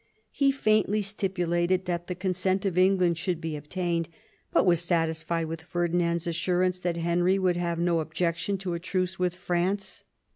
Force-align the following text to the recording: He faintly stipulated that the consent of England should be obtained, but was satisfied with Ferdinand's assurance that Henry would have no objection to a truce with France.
He 0.31 0.49
faintly 0.51 1.03
stipulated 1.03 1.85
that 1.85 2.07
the 2.07 2.15
consent 2.15 2.65
of 2.65 2.75
England 2.75 3.19
should 3.19 3.39
be 3.39 3.55
obtained, 3.55 4.09
but 4.51 4.65
was 4.65 4.81
satisfied 4.81 5.45
with 5.45 5.61
Ferdinand's 5.61 6.25
assurance 6.25 6.79
that 6.79 6.97
Henry 6.97 7.37
would 7.37 7.57
have 7.57 7.77
no 7.77 7.99
objection 7.99 8.57
to 8.57 8.73
a 8.73 8.79
truce 8.79 9.19
with 9.19 9.35
France. 9.35 10.03